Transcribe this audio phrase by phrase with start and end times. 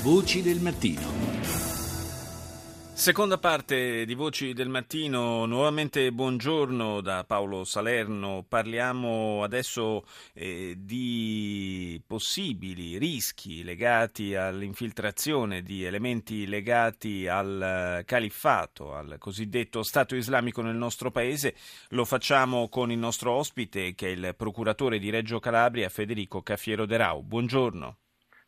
[0.00, 1.00] Voci del mattino.
[2.94, 8.44] Seconda parte di Voci del Mattino, nuovamente buongiorno da Paolo Salerno.
[8.48, 19.82] Parliamo adesso eh, di possibili rischi legati all'infiltrazione di elementi legati al califfato, al cosiddetto
[19.82, 21.56] Stato islamico nel nostro paese.
[21.90, 26.86] Lo facciamo con il nostro ospite che è il procuratore di Reggio Calabria, Federico Caffiero
[26.86, 27.20] De Rau.
[27.22, 27.96] Buongiorno.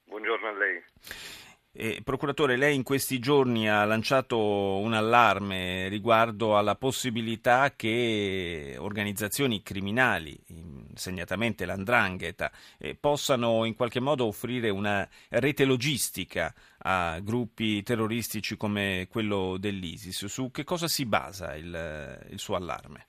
[0.05, 1.40] Buongiorno a lei.
[1.73, 9.63] Eh, procuratore, lei in questi giorni ha lanciato un allarme riguardo alla possibilità che organizzazioni
[9.63, 10.37] criminali,
[10.95, 19.07] segnatamente l'Andrangheta, eh, possano in qualche modo offrire una rete logistica a gruppi terroristici come
[19.09, 20.27] quello dell'ISIS.
[20.27, 23.07] Su che cosa si basa il, il suo allarme?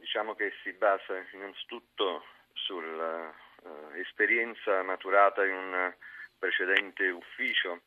[0.00, 2.24] Diciamo che si basa innanzitutto
[2.54, 5.94] sull'esperienza maturata in un
[6.40, 7.82] precedente ufficio,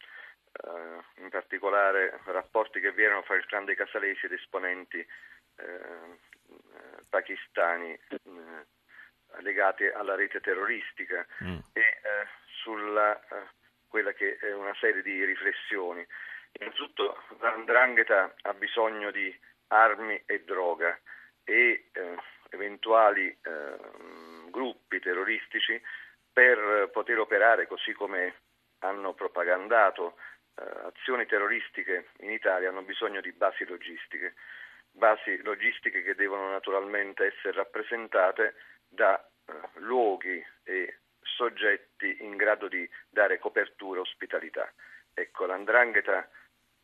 [0.54, 6.18] eh, in particolare rapporti che vi erano fra il clan dei Casalesi ed esponenti eh,
[7.10, 8.20] pakistani eh,
[9.42, 11.58] legati alla rete terroristica mm.
[11.74, 12.28] e eh,
[12.62, 13.48] sulla eh,
[13.88, 16.06] quella che è una serie di riflessioni.
[16.60, 19.36] Innanzitutto l'andrangheta ha bisogno di
[19.68, 20.98] armi e droga
[21.44, 21.90] e
[22.50, 23.36] eventuali
[24.50, 25.82] gruppi terroristici
[26.34, 28.34] per poter operare così come
[28.80, 30.16] hanno propagandato
[30.56, 34.34] eh, azioni terroristiche in Italia hanno bisogno di basi logistiche,
[34.92, 38.56] basi logistiche che devono naturalmente essere rappresentate
[38.88, 44.72] da eh, luoghi e soggetti in grado di dare copertura e ospitalità.
[45.14, 46.28] Ecco, l'andrangheta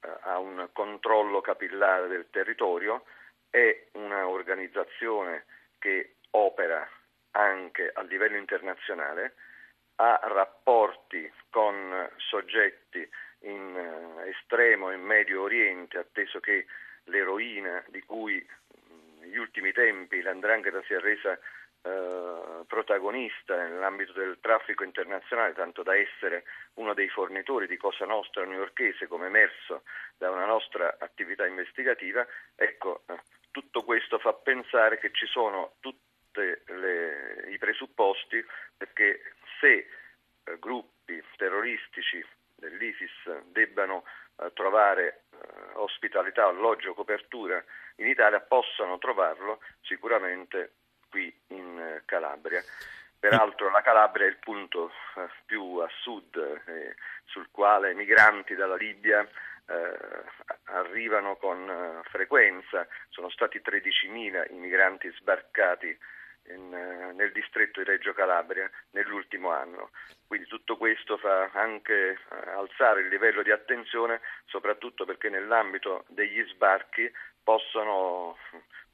[0.01, 3.05] eh, ha un controllo capillare del territorio,
[3.49, 5.45] è un'organizzazione
[5.77, 6.87] che opera
[7.39, 9.33] anche a livello internazionale,
[9.95, 13.07] ha rapporti con soggetti
[13.41, 16.65] in eh, estremo e medio oriente, atteso che
[17.05, 18.45] l'eroina di cui
[19.19, 21.37] negli ultimi tempi l'Andrangheta si è resa
[21.81, 26.43] eh, protagonista nell'ambito del traffico internazionale, tanto da essere
[26.75, 29.83] uno dei fornitori di Cosa Nostra newyorchese, come emerso
[30.17, 32.25] da una nostra attività investigativa,
[32.55, 33.19] ecco, eh,
[33.51, 38.43] tutto questo fa pensare che ci sono tutti i presupposti
[38.77, 39.87] perché se
[40.43, 42.25] eh, gruppi terroristici
[42.55, 43.11] dell'ISIS
[43.51, 44.03] debbano
[44.37, 45.37] eh, trovare eh,
[45.75, 47.63] ospitalità, alloggio, copertura
[47.95, 50.73] in Italia, possano trovarlo sicuramente
[51.09, 52.63] qui in Calabria.
[53.19, 54.91] Peraltro la Calabria è il punto
[55.45, 56.61] più a sud
[57.25, 59.27] sul quale migranti dalla Libia
[60.65, 65.97] arrivano con frequenza, sono stati 13.000 i migranti sbarcati
[66.49, 69.91] in, eh, nel distretto di Reggio Calabria nell'ultimo anno.
[70.27, 76.43] Quindi tutto questo fa anche eh, alzare il livello di attenzione, soprattutto perché nell'ambito degli
[76.49, 77.09] sbarchi
[77.43, 78.37] possono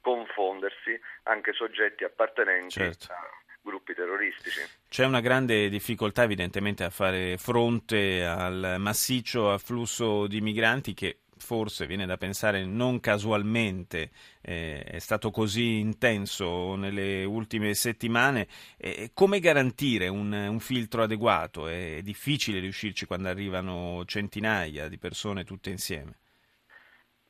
[0.00, 3.12] confondersi anche soggetti appartenenti certo.
[3.12, 3.28] a
[3.60, 4.60] gruppi terroristici.
[4.88, 11.86] C'è una grande difficoltà evidentemente a fare fronte al massiccio afflusso di migranti che forse
[11.86, 14.10] viene da pensare non casualmente
[14.42, 18.46] eh, è stato così intenso nelle ultime settimane,
[18.78, 21.68] eh, come garantire un, un, filtro adeguato?
[21.68, 26.18] È difficile riuscirci quando arrivano centinaia di persone tutte insieme.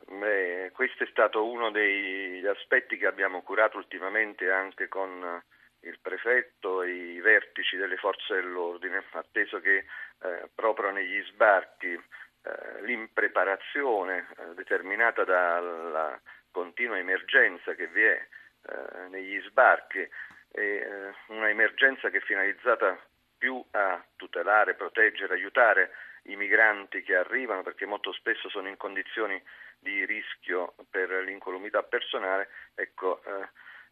[0.09, 5.43] Beh, questo è stato uno degli aspetti che abbiamo curato ultimamente anche con
[5.81, 9.85] il prefetto e i vertici delle forze dell'ordine, atteso che
[10.23, 11.99] eh, proprio negli sbarchi
[12.47, 16.21] eh, l'impreparazione eh, determinata dalla
[16.53, 18.27] continua emergenza che vi è
[18.63, 20.09] eh, negli sbarchi,
[20.53, 22.97] è una emergenza che è finalizzata
[23.37, 25.91] più a tutelare, proteggere, aiutare
[26.23, 29.43] i migranti che arrivano perché molto spesso sono in condizioni
[29.79, 33.21] di rischio per l'incolumità personale, ecco,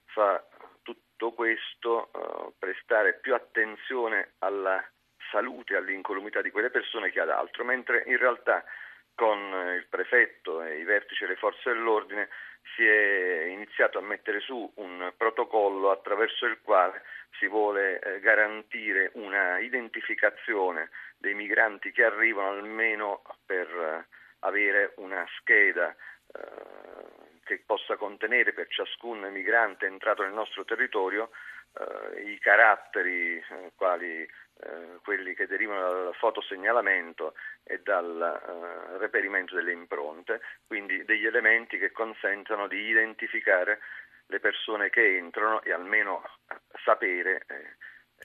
[0.06, 0.42] fa
[0.82, 2.10] tutto questo
[2.58, 4.82] prestare più attenzione alla
[5.34, 8.64] salute e all'incolumità di quelle persone che ad altro, mentre in realtà
[9.16, 9.38] con
[9.76, 12.28] il prefetto e i vertici delle forze dell'ordine
[12.74, 17.02] si è iniziato a mettere su un protocollo attraverso il quale
[17.38, 24.06] si vuole eh, garantire una identificazione dei migranti che arrivano almeno per eh,
[24.40, 26.83] avere una scheda eh,
[27.44, 31.30] che possa contenere per ciascun migrante entrato nel nostro territorio
[31.78, 34.28] eh, i caratteri eh, quali
[34.60, 41.76] eh, quelli che derivano dal fotosegnalamento e dal uh, reperimento delle impronte, quindi degli elementi
[41.76, 43.80] che consentono di identificare
[44.26, 46.22] le persone che entrano e almeno
[46.84, 47.76] sapere eh,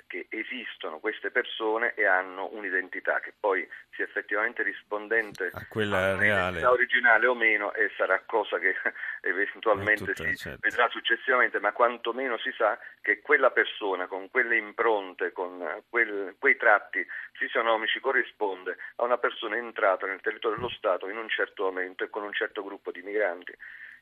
[0.07, 6.65] che esistono queste persone e hanno un'identità che poi sia effettivamente rispondente a quella reale
[6.65, 8.75] originale o meno e sarà cosa che
[9.21, 10.59] eventualmente tutta, si certo.
[10.61, 16.55] vedrà successivamente, ma quantomeno si sa che quella persona con quelle impronte, con quel, quei
[16.55, 22.03] tratti fisionomici corrisponde a una persona entrata nel territorio dello Stato in un certo momento
[22.03, 23.53] e con un certo gruppo di migranti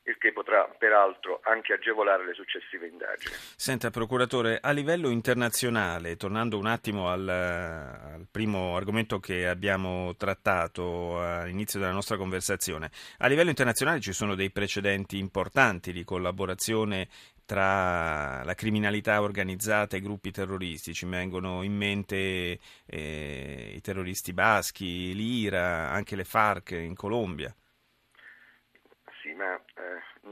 [0.04, 3.34] il che potrà peraltro anche agevolare le successive indagini.
[3.56, 11.20] Senta, procuratore, a livello internazionale, tornando un attimo al, al primo argomento che abbiamo trattato
[11.22, 17.08] all'inizio della nostra conversazione, a livello internazionale ci sono dei precedenti importanti di collaborazione
[17.48, 21.06] tra la criminalità organizzata e i gruppi terroristici.
[21.06, 27.54] Mi vengono in mente eh, i terroristi baschi, l'IRA, anche le FARC in Colombia.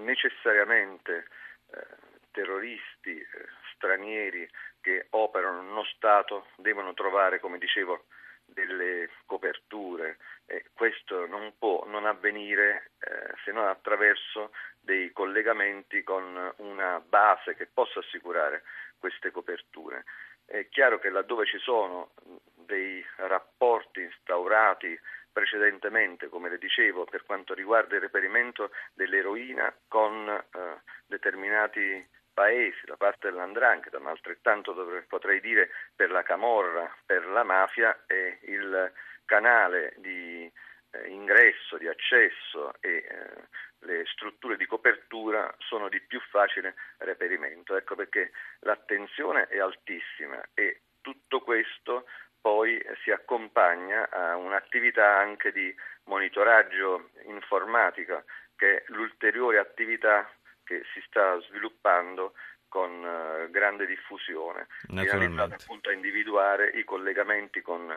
[0.07, 1.27] Necessariamente
[1.73, 1.87] eh,
[2.31, 3.27] terroristi eh,
[3.75, 4.49] stranieri
[4.81, 8.05] che operano in uno Stato devono trovare, come dicevo,
[8.45, 16.53] delle coperture e questo non può non avvenire eh, se non attraverso dei collegamenti con
[16.59, 18.63] una base che possa assicurare
[19.01, 20.05] queste coperture.
[20.45, 22.13] È chiaro che laddove ci sono
[22.55, 24.97] dei rapporti instaurati
[25.37, 32.97] precedentemente, come le dicevo, per quanto riguarda il reperimento dell'eroina con eh, determinati paesi da
[32.97, 34.73] parte dell'Andrangheta, ma altrettanto
[35.07, 38.91] potrei dire per la Camorra, per la mafia e il
[39.27, 40.51] canale di
[40.93, 43.49] eh, ingresso, di accesso e eh,
[43.81, 47.77] le strutture di copertura sono di più facile reperimento.
[47.77, 52.07] Ecco perché l'attenzione è altissima e tutto questo
[52.47, 58.23] poi si accompagna a un'attività anche di monitoraggio informatica
[58.55, 60.31] che è l'ulteriore attività
[60.63, 62.35] che si sta sviluppando
[62.69, 67.93] con uh, grande diffusione, finalizzata appunto a individuare i collegamenti con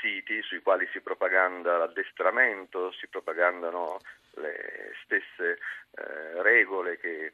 [0.00, 3.98] siti sui quali si propaganda l'addestramento, si propagandano
[4.34, 5.58] le stesse
[5.90, 7.32] uh, regole che eh,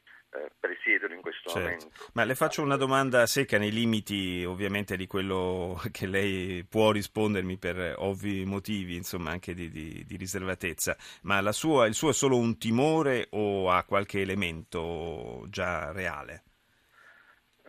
[1.13, 1.61] in questo certo.
[1.61, 1.91] momento.
[2.15, 7.59] Ma le faccio una domanda secca nei limiti ovviamente di quello che lei può rispondermi
[7.59, 12.37] per ovvi motivi, insomma anche di, di, di riservatezza, ma sua, il suo è solo
[12.37, 16.43] un timore o ha qualche elemento già reale?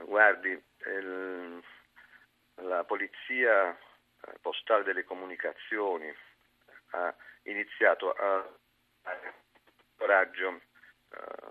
[0.06, 1.62] Guardi, il,
[2.56, 6.14] la polizia eh, postale delle comunicazioni
[6.92, 8.48] ha iniziato a
[9.02, 9.34] fare
[9.98, 10.62] coraggio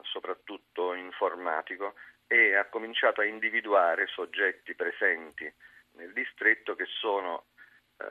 [0.02, 1.94] soprattutto informatico,
[2.26, 5.52] e ha cominciato a individuare soggetti presenti
[5.92, 7.46] nel distretto che sono
[7.98, 8.06] eh,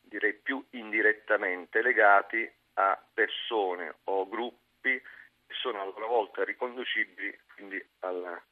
[0.00, 7.82] direi più indirettamente legati a persone o gruppi che sono a loro volta riconducibili quindi
[8.00, 8.42] a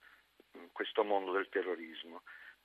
[0.72, 2.22] questo mondo del terrorismo.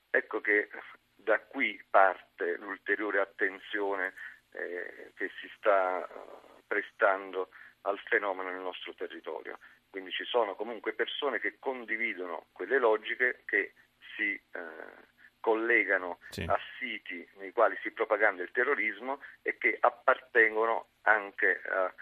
[0.09, 0.69] Ecco che
[1.15, 4.13] da qui parte l'ulteriore attenzione
[4.51, 7.49] eh, che si sta eh, prestando
[7.81, 9.59] al fenomeno nel nostro territorio.
[9.89, 13.73] Quindi ci sono comunque persone che condividono quelle logiche che
[14.15, 15.07] si eh,
[15.39, 16.43] collegano sì.
[16.43, 21.93] a siti nei quali si propaganda il terrorismo e che appartengono anche a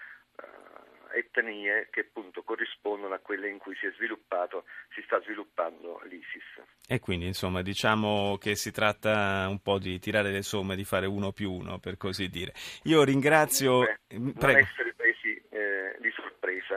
[1.18, 6.62] etnie che appunto corrispondono a quelle in cui si è sviluppato, si sta sviluppando l'ISIS.
[6.88, 11.06] E quindi insomma diciamo che si tratta un po' di tirare le somme, di fare
[11.06, 12.54] uno più uno per così dire.
[12.84, 13.86] Io ringrazio...
[14.08, 16.12] Comunque, non essere presi eh, di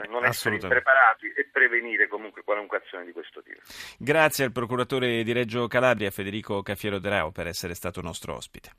[0.01, 3.59] sorpresa, non essere impreparati e prevenire comunque qualunque azione di questo tipo.
[3.97, 8.71] Grazie al procuratore di Reggio Calabria Federico Caffiero Drao per essere stato nostro ospite.